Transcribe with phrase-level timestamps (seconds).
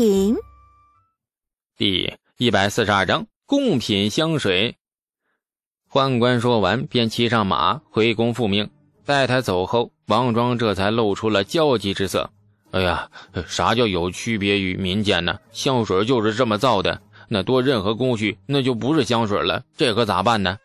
[0.00, 0.34] 品。
[1.76, 4.74] 第一百四十二章贡品香水。
[5.92, 8.70] 宦官说完，便骑上马回宫复命。
[9.04, 12.30] 待他走后，王庄这才露出了焦急之色。
[12.70, 13.10] 哎呀，
[13.46, 15.38] 啥叫有区别于民间呢？
[15.52, 19.62] 香水就是这么造的，那多任何工序，那就不是香水了。
[19.76, 20.56] 这可咋办呢？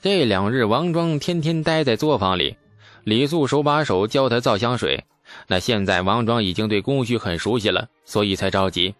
[0.00, 2.56] 这两日，王庄天天待在作坊里，
[3.04, 5.04] 李素手把手教他造香水。
[5.46, 8.94] 那现在王庄已经对工序很熟悉了，所以才着急。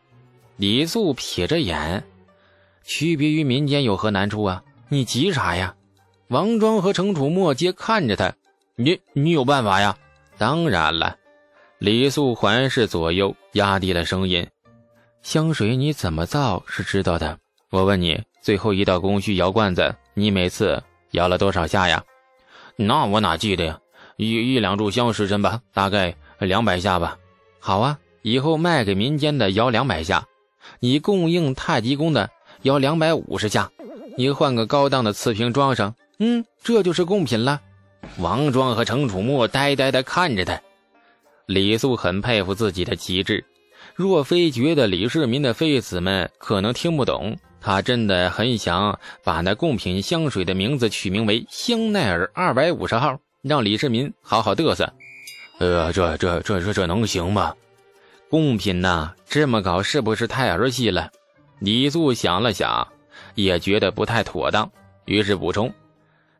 [0.57, 2.05] 李素撇着眼，
[2.85, 4.63] 区别于民间有何难处啊？
[4.89, 5.75] 你急啥呀？
[6.29, 8.35] 王庄和程楚墨皆看着他，
[8.77, 9.97] 你你有办法呀？
[10.39, 11.17] 当然了。
[11.79, 14.47] 李素环视左右，压低了声音
[15.23, 17.39] ：“香水你怎么造是知道的。
[17.71, 22.05] 我问你，最后一道工序摇罐子，你每次摇了多少下呀？
[22.77, 23.79] 那我哪记得呀？
[24.17, 26.15] 一一两炷香时辰吧，大概
[26.47, 27.19] 两百下吧。
[27.59, 30.27] 好啊，以后卖给民间的摇两百下，
[30.81, 32.31] 你供应太极宫的
[32.63, 33.71] 摇两百五十下。
[34.17, 37.61] 你换个高档的瓷瓶装上，嗯，这就是贡品了。”
[38.19, 40.61] 王庄和程楚墨呆呆的看着他。
[41.47, 43.45] 李素很佩服自己的极致，
[43.95, 54.93] 若非觉得李世民的妃子们可能听不懂，他真的很想把那贡品香水的名字取名为“香奈儿二百五十号”，让李世民好好嘚瑟。
[55.63, 57.55] 呃，这这这这这能行吗？
[58.29, 61.09] 贡品呐，这么搞是不是太儿戏了？
[61.61, 62.89] 李素想了想，
[63.37, 64.69] 也觉得不太妥当，
[65.05, 65.73] 于是补充：“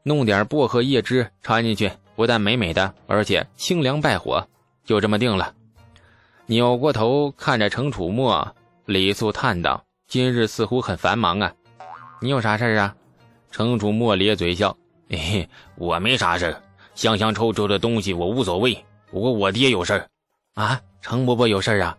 [0.03, 4.45] 弄点薄荷叶汁掺进去，不但美美的，而且清凉败火。”
[4.85, 5.55] 就这么定了。
[6.47, 8.57] 扭过头看着程楚墨，
[8.87, 11.53] 李素叹道：“今日似乎很繁忙啊，
[12.21, 12.93] 你有啥事啊？”
[13.53, 14.77] 程楚墨咧嘴笑
[15.09, 16.57] ：“嘿嘿，我没啥事
[16.97, 18.85] 香香臭臭的东西我无所谓。
[19.13, 20.09] 不过我爹有事
[20.55, 21.97] 啊，程伯伯有事啊。”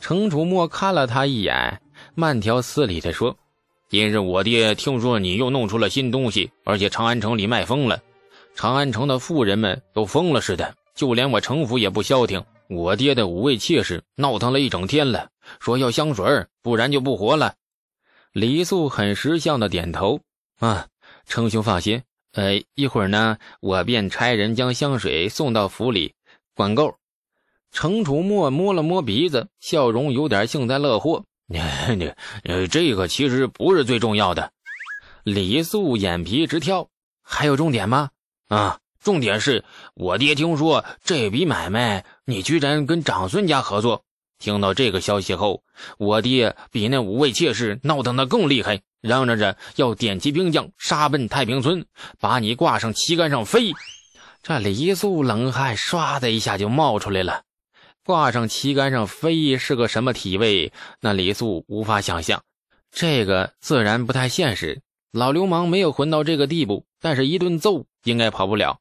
[0.00, 1.82] 程楚墨看了他一眼，
[2.14, 3.36] 慢条斯理地说
[3.90, 8.00] ：“今日我爹听说你又弄出了新东西，而且长安城里卖疯了，
[8.54, 17.54] 长安城的妇人们都疯了似的。”就连我程府也不消停，我爹的五位妾室闹腾了一整天了，说要香水不然就不活了。
[18.32, 20.20] 李素很识相的点头，
[20.58, 20.86] 啊，
[21.26, 26.12] 程兄放心，呃，一会儿呢，我便差人将香水送到府里，
[26.60, 26.98] 管够。
[27.72, 31.24] 程楚墨摸了摸鼻子，笑容有点幸灾乐祸。
[32.44, 34.52] 呃，这个其实不是最重要的。
[35.22, 36.90] 李素眼皮直跳，
[37.22, 38.10] 还有重点吗？
[38.48, 38.78] 啊。
[39.02, 44.04] 重点是我爹听说这笔买卖，你居然跟长孙家合作。
[44.38, 45.62] 听到这个消息后，
[45.96, 51.86] 我爹比那五位妾室闹腾的更厉害，嚷嚷着要点齐兵将杀奔太平村，
[52.20, 53.72] 把你挂上旗杆上飞。
[54.42, 57.42] 这李素冷汗唰的一下就冒出来了。
[58.04, 60.72] 挂上旗杆上飞是个什么体位？
[61.00, 62.42] 那李素无法想象。
[62.90, 64.80] 这个自然不太现实。
[65.12, 68.78] 老流氓没有混到这个地步，但是一顿揍应该跑不了。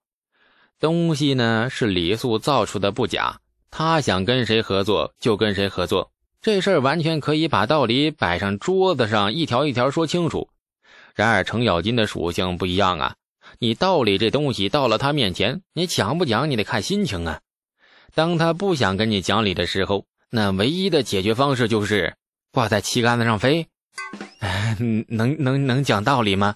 [0.80, 6.12] 东西呢是李素造出的不假，他想跟谁合作就跟谁合作，
[6.42, 10.50] 这事儿完全可以把道理摆上桌子上，一条一条说清楚。
[11.16, 13.16] 然而程咬金的属性不一样啊，
[13.58, 17.40] 你道理这东西到了他面前，你讲不讲你得看心情啊。
[18.14, 22.16] 当他不想跟你讲理的时候，那唯一的解决方式就是
[22.52, 23.68] 挂在旗杆子上飞。
[25.10, 26.56] 能能能讲道理吗？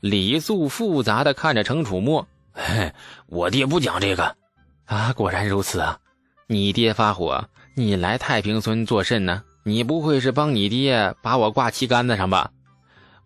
[0.00, 2.28] 李素复杂的看着程楚墨。
[2.52, 2.92] 嘿，
[3.26, 4.36] 我爹不讲这个，
[4.84, 5.98] 啊，果然如此啊！
[6.48, 9.42] 你爹发火，你来太平村做甚呢？
[9.64, 12.50] 你不会是帮你爹把我挂旗杆子上吧？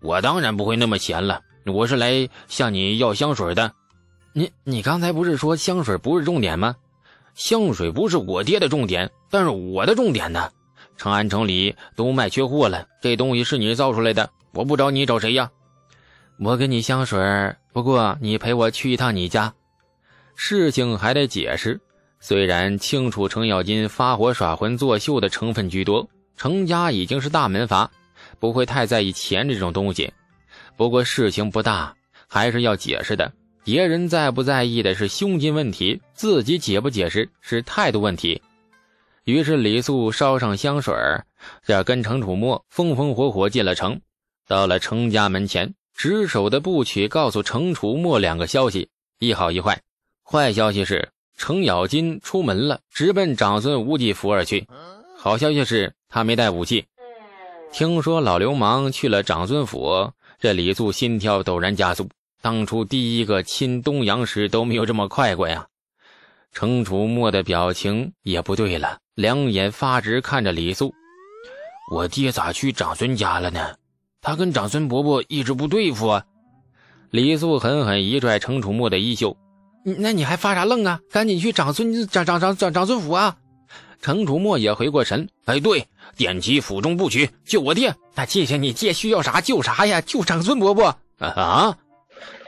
[0.01, 3.73] 我当然不会那么闲了，我是来向你要香水的。
[4.33, 6.77] 你你刚才不是说香水不是重点吗？
[7.35, 10.51] 香水不是我爹的重点，但是我的重点呢？
[10.97, 15.51] 长安城里都卖缺货了，这东西是你造出来的，我不找你找谁呀？
[16.39, 19.53] 我给你香水，不过你陪我去一趟你家。
[20.35, 21.81] 事情还得解释。
[22.21, 27.91] 虽然清楚程咬金发火耍浑作秀的成分居多，程家已经是大门阀，
[28.39, 30.13] 不会太在意钱这种东西。
[30.77, 31.95] 不过事情不大，
[32.29, 33.33] 还是要解释的。
[33.65, 38.41] 别人在不在意的是胸襟问题，自己解不解释是态度问题。
[39.25, 40.95] 于是李素烧上香水，
[41.65, 44.01] 这跟程楚墨风风火火进了城，
[44.47, 45.75] 到了程家门前。
[45.95, 49.81] 值守的部曲告诉程楚墨两个消息，一好一坏。
[50.23, 51.09] 坏消息是
[51.39, 54.67] 程咬金出门了，直奔长孙无忌府而去。
[55.17, 56.85] 好消息是他没带武器。
[57.73, 62.09] 听说老流氓去了长孙府，这李素心跳陡然加速。
[62.43, 65.67] 当初第一个亲东阳时都没有这么快过呀。
[66.53, 70.95] 程楚墨的表情也不对了，两眼发直看着李素，
[71.93, 73.75] 我爹咋去长孙家了呢？
[74.21, 76.25] 他跟长孙伯伯一直不对付啊！
[77.11, 79.37] 李素狠狠一拽程楚墨的衣袖
[79.85, 81.01] ：“那你还发啥愣啊？
[81.11, 83.37] 赶紧去长孙长长长长长孙府啊！”
[84.07, 85.85] 程楚墨也回过神：“哎，对，
[86.17, 87.93] 点击府中部曲救我爹！
[88.15, 90.01] 那谢谢你，爹需要啥救啥呀？
[90.01, 91.77] 救长孙伯伯啊！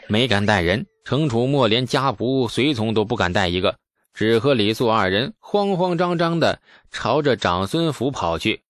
[0.06, 3.75] 没敢带人，程楚墨连家仆随从都不敢带一个，
[4.14, 6.60] 只和李素二人慌慌张张的
[6.93, 8.62] 朝着长孙府跑去。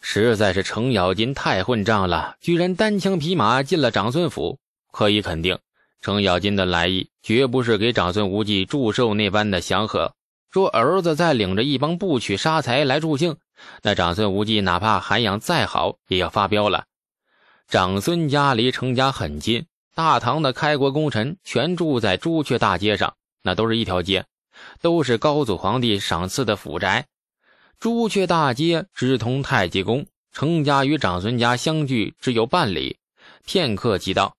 [0.00, 4.60] 实在是程咬金太混账了，居然单枪匹马进了长孙府。
[4.92, 5.58] 可以肯定，
[6.00, 10.12] 程咬金的来意绝不是给长孙无忌祝寿那般的祥和。
[10.58, 13.36] 说儿子再领着一帮不娶杀财来助兴，
[13.80, 16.86] 那长孙无忌哪怕涵养再好，也要发飙了。
[17.68, 24.24] 长孙家离程家很近，大唐的开国功臣全住在朱雀大街上，那都是一条街，
[24.80, 27.06] 都是高祖皇帝赏赐的府宅。
[27.78, 32.96] 朱雀大街直通太极宫，程家与长孙家相距只有半里，
[33.46, 34.34] 片刻即到。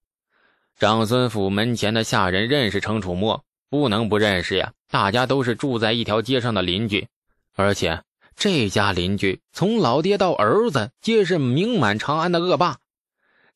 [0.78, 4.74] 长孙府门前的下人认识程楚墨，不能不认识呀。
[4.90, 7.08] 大家都是住在一条街上的邻居，
[7.56, 8.02] 而且
[8.36, 12.78] 这家邻居从老爹到儿子皆是名满长安的恶霸。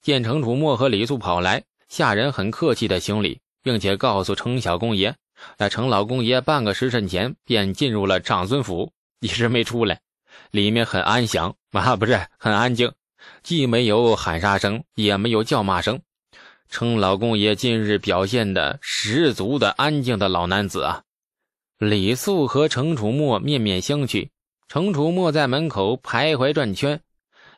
[0.01, 5.15] 见程楚墨和李素跑来，下人很客气的行礼，并且告诉程小公爷，
[5.57, 10.01] 那程老公爷半个时辰前便进入了长孙府，一直没出来。
[10.51, 12.91] 里面很安详啊，不是很安静，
[13.41, 15.99] 既没有喊杀声，也没有叫骂声。
[16.73, 21.03] 称老公爷近日表现的十足的安静的老男子啊。
[21.77, 24.29] 李素和程楚墨面面相觑，
[24.67, 26.99] 程楚墨在门口徘徊转圈，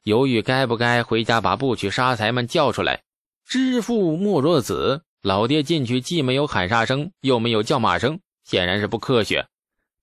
[0.04, 3.04] 犹豫该不该回家把不娶杀财们叫出来。
[3.48, 9.48] 知父莫若子，老爹进去既没有喊杀声，又没有叫骂声，显然是不科学。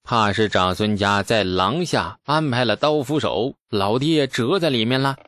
[0.02, 5.18] 怕是长孙家在廊下安排了刀斧手，老爹折在里面了。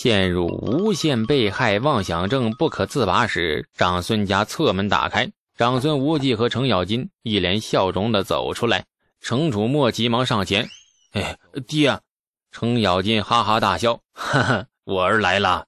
[0.00, 5.28] 陷入无限被害妄想症不可自拔时，长孙家侧门打开。
[5.56, 8.84] 长孙无忌和程咬金一脸笑容的走出来，
[9.20, 10.68] 程楚墨急忙上前
[11.14, 11.36] ：“哎，
[11.66, 11.98] 爹！”
[12.52, 15.64] 程咬金哈哈大笑：“哈哈，我儿来了。”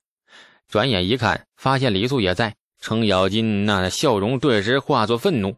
[0.70, 5.56] 转眼一看，发现李素也在，程咬金那笑容顿时化作愤怒，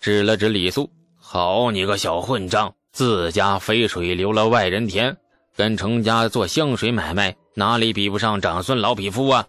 [0.00, 5.16] 指了指李素：“好你个小混账，自家肥水流了外人田，
[5.54, 9.46] 跟程家做香水买卖，哪里比不上长孙老匹夫啊？”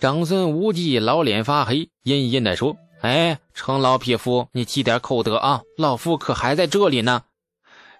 [0.00, 2.76] 长孙无忌老脸发黑，阴阴的说。
[3.00, 5.60] 哎，程老匹夫，你积点口德啊！
[5.76, 7.22] 老夫可还在这里呢。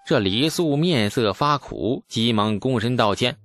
[0.06, 3.36] 这李素面色发苦，急忙躬身道歉。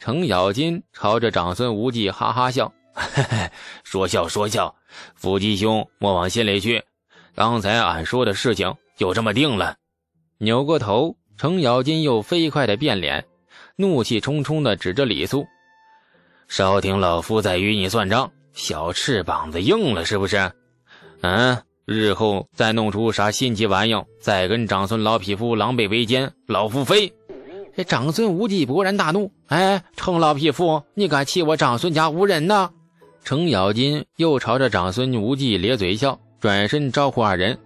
[0.00, 3.50] 程咬金朝着长孙无忌哈哈笑：“嘿嘿，
[3.84, 4.74] 说笑说笑，
[5.14, 6.82] 福吉兄莫往心里去。
[7.36, 9.76] 刚才俺说的事情就这么定了。”
[10.38, 13.24] 扭过头，程咬金又飞快的变脸，
[13.76, 15.46] 怒气冲冲的指着李素
[16.46, 20.52] ：“少听老夫在与你算账，小翅膀子硬了是不是？”
[21.22, 27.12] 嗯，日后再弄出啥新奇玩意，再跟长孙老匹夫狼狈为奸，老夫非！
[27.76, 32.70] 这长孙无忌勃然大怒：“哎，程老匹夫，你敢欺我长孙家无人呢？”
[33.24, 37.58] 程咬金又朝着长孙无忌咧嘴笑，转身招呼二人：“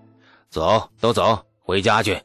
[0.49, 2.19] 走，都走，回家去。”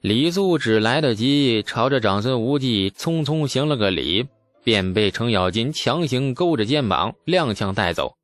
[0.00, 4.24] 李素只来得及朝着长孙无忌匆匆行了个礼，
[4.62, 8.14] 便被程咬金强行勾着肩膀，踉跄带走。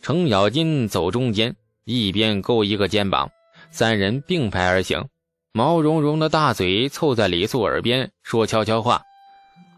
[0.00, 1.54] 程咬金走中间，
[1.84, 3.30] 一边勾一个肩膀，
[3.70, 5.04] 三人并排而行。
[5.52, 9.02] 毛茸茸的大嘴凑在李素耳边说悄悄话：“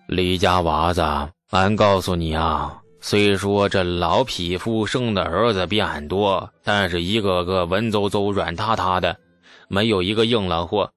[0.07, 1.03] 李家娃子，
[1.51, 9.17] 俺告诉你啊，虽说这老匹夫生的儿子比俺多，但是一个个文绉绉、软塌塌的，
[9.67, 10.93] 没有一个硬朗货。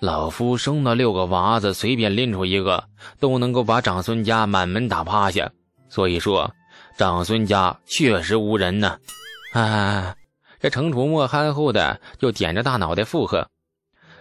[0.00, 2.84] 老夫生的六个娃子，随便拎出一个，
[3.18, 5.50] 都能够把长孙家满门打趴下。
[5.88, 6.50] 所以说。”
[6.96, 8.98] 长孙家确实无人呢，
[9.54, 10.14] 啊！
[10.60, 13.48] 这程楚墨憨厚的就点着大脑袋附和。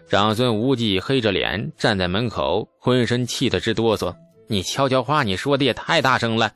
[0.08, 4.16] 长孙无忌黑着脸站在门口，浑身气得直哆嗦。
[4.48, 6.54] 你悄悄话，你说的也太大声了。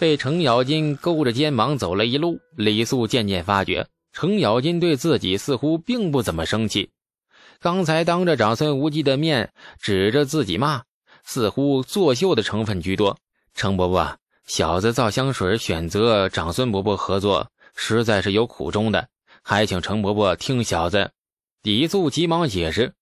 [0.00, 6.90] 被程咬金勾着肩膀走了一路，李素渐渐发觉程咬金对自己似乎并不怎么生气。
[7.60, 10.82] 刚才当着长孙无忌的面指着自己骂，
[11.24, 13.18] 似乎作秀的成分居多。
[13.54, 14.18] 程伯伯。
[14.46, 19.08] 小子造香水，选择长孙伯伯合作，实在是有苦衷的，
[19.42, 21.10] 还请程伯伯听小子。
[21.62, 22.94] 李素急忙解释，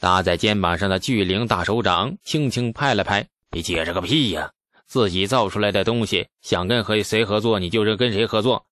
[0.00, 4.52] 搭在肩膀上的巨灵大手掌轻轻拍了拍：“你解释个屁呀！
[4.86, 8.64] 自己造出来的东西，想跟和谁合作，你就是跟谁合作。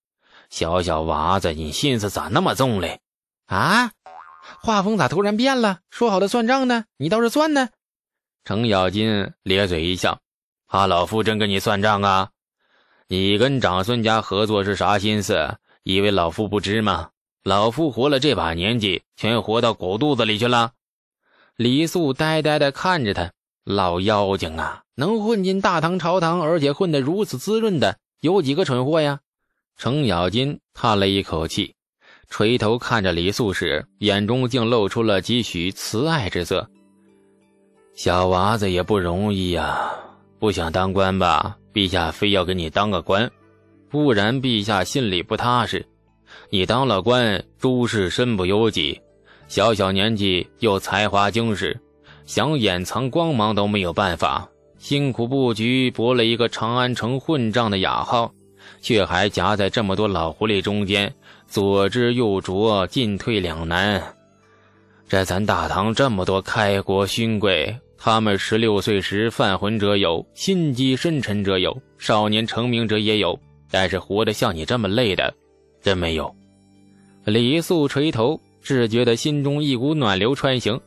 [0.48, 3.00] 小小娃子，你心思咋那么重嘞？
[3.44, 3.90] 啊，
[4.66, 5.78] 画风咋突然变了？
[5.90, 6.86] 说好的算账呢？
[6.96, 7.68] 你倒是算呢？”
[8.44, 10.18] 程咬金咧嘴一笑
[10.66, 12.30] ：“怕老夫真跟你算账啊？
[13.06, 15.56] 你跟长孙家合作是啥心思？
[15.84, 17.10] 以为老夫不知吗？
[17.44, 20.72] 老夫活了这把年纪，全活到狗肚子里去了。”
[21.54, 23.30] 李素呆呆地看着他，
[23.62, 29.20] 老妖精啊，能混进大唐朝堂，而且混得如此滋润的，有几个蠢货呀？
[29.76, 31.75] 程咬金叹了一口气，
[32.28, 36.68] 垂头看着李素时，眼中竟露出了几许慈爱之色。
[37.94, 39.90] 小娃子也不容易呀，
[40.38, 41.56] 不想当官吧？
[41.72, 43.30] 陛下非要给你当个官，
[43.90, 45.84] 不然陛下心里不踏实。
[46.50, 49.00] 你当了官，诸事身不由己。
[49.48, 51.78] 小小年纪又才华惊世，
[52.24, 54.48] 想掩藏光芒都没有办法。
[54.78, 58.32] 辛苦布局，博了一个长安城混账的雅号，
[58.80, 61.12] 却还夹在这么多老狐狸中间，
[61.46, 64.02] 左支右拙，进退两难。
[65.08, 73.38] 这咱大唐这么多开国勋贵，他们十六岁时犯浑者有，心机深沉者有，少年成名者也有，
[73.70, 75.34] 但是活得像你这么累的，
[75.82, 76.34] 真没有。
[77.24, 78.40] 李素垂头。
[78.62, 80.80] 只觉得心中一股暖流穿行，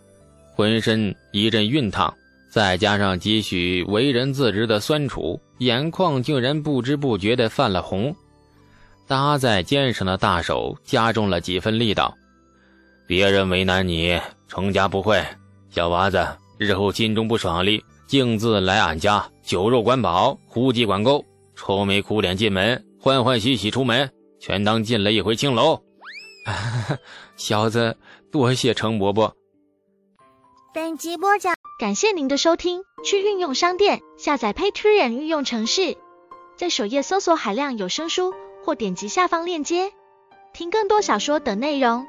[0.53, 2.13] 浑身一阵熨烫，
[2.51, 8.15] 再加上几许为人自知的酸楚，眼眶竟然不知不觉地泛了红。
[9.07, 12.15] 搭在肩上的大手加重了几分力道。
[13.07, 15.23] 别人为难你，程家不会。
[15.71, 21.25] 小娃子，日后心中不爽利，径自来俺家，酒肉管饱，胡鸡管够，
[21.55, 25.81] 愁眉苦脸进门，欢欢喜喜出门，全当进了一回青楼。
[27.35, 27.97] 小子，
[28.31, 29.35] 多谢程伯伯。
[30.73, 32.81] 本集播讲，感谢您的收听。
[33.03, 35.97] 去运用商店下载 Patreon 运用城市，
[36.57, 39.91] 在首页搜索海量有声书，或点击下方链接
[40.53, 42.05] 听更多小说等内容。